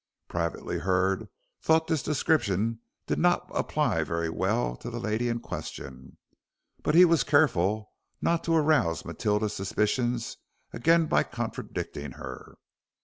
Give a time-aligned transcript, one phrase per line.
[0.27, 1.29] Privately Hurd
[1.61, 6.17] thought this description did not apply very well to the lady in question,
[6.81, 10.37] but he was careful not to arouse Matilda's suspicions
[10.73, 12.55] again by contradicting her.